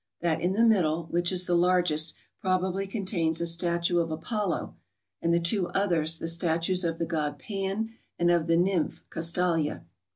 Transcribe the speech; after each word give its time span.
That 0.21 0.41
in 0.41 0.53
the 0.53 0.63
middle, 0.63 1.03
which 1.11 1.31
is 1.31 1.45
the 1.45 1.53
largest, 1.53 2.15
probably 2.39 2.87
contains 2.87 3.39
a 3.39 3.45
statue 3.45 3.99
of 3.99 4.09
Apollo, 4.09 4.73
and 5.21 5.31
the 5.31 5.39
two 5.39 5.67
others 5.67 6.17
the 6.17 6.25
PARNASSCS. 6.25 6.41
173 6.41 6.49
statues 6.75 6.83
of 6.83 6.97
the 6.97 7.05
god 7.05 7.37
Pan 7.37 7.93
and 8.17 8.31
of 8.31 8.47
tlie 8.47 8.63
nympli 8.67 9.01
Castalia. 9.11 9.83